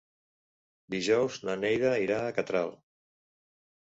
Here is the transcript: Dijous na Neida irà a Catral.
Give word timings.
Dijous 0.93 1.37
na 1.49 1.55
Neida 1.63 1.91
irà 2.05 2.17
a 2.21 2.31
Catral. 2.39 2.73